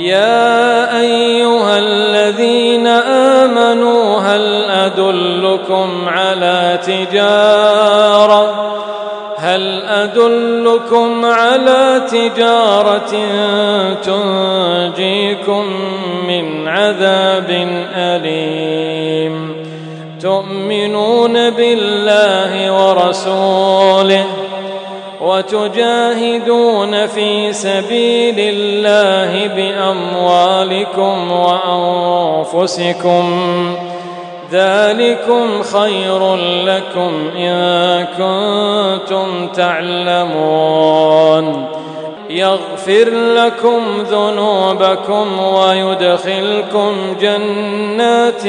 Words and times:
يا 0.00 1.00
أيها 1.00 1.78
الذين 1.78 2.86
آمنوا 3.36 4.18
هل 4.18 4.64
أدلكم 4.70 6.08
على 6.08 6.78
تجارة 6.86 8.70
هل 9.36 9.82
أدلكم 9.82 11.24
على 11.24 12.02
تجارة 12.10 13.12
تنجيكم 14.02 15.64
من 16.28 16.68
عذاب 16.68 17.68
أليم 17.94 19.54
تؤمنون 20.20 21.50
بالله 21.50 22.72
ورسوله 22.72 24.24
وتجاهدون 25.20 27.06
في 27.06 27.52
سبيل 27.52 28.34
الله 28.38 29.46
بأموالكم 29.46 31.32
وأنفسكم. 32.52 33.24
ذلكم 34.52 35.62
خير 35.62 36.36
لكم 36.64 37.30
إن 37.36 38.06
كنتم 38.18 39.48
تعلمون. 39.48 41.00
يغفر 42.30 43.08
لكم 43.10 43.82
ذنوبكم 44.10 45.40
ويدخلكم 45.40 47.16
جنات 47.20 48.42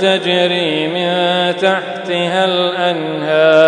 تجري 0.00 0.86
من 0.88 1.12
تحتها 1.56 2.44
الأنهار. 2.44 3.67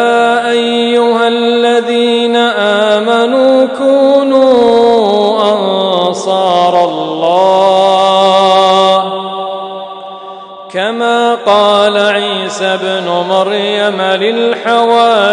امنوا 3.21 3.67
كونوا 3.77 5.41
أنصار 5.53 6.85
الله. 6.85 8.01
كما 10.73 11.35
قال 11.35 11.97
عيسى 11.97 12.65
ابن 12.65 13.09
مريم 13.29 14.01
للحواريين 14.01 15.29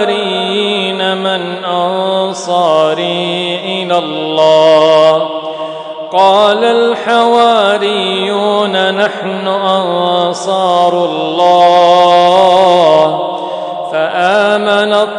من 1.17 1.65
أنصاري 1.65 3.61
إلى 3.65 3.99
الله. 3.99 5.29
قال 6.13 6.65
الحواريون 6.65 7.95
نحن 8.95 9.47
أنصار 9.49 10.93
الله. 11.05 12.29
فامنت 13.93 15.19